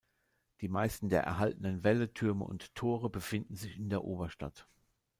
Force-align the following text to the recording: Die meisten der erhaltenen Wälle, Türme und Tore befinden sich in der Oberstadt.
Die 0.61 0.67
meisten 0.67 1.09
der 1.09 1.21
erhaltenen 1.25 1.83
Wälle, 1.83 2.11
Türme 2.11 2.43
und 2.43 2.73
Tore 2.73 3.07
befinden 3.11 3.55
sich 3.55 3.77
in 3.77 3.91
der 3.91 4.03
Oberstadt. 4.03 4.67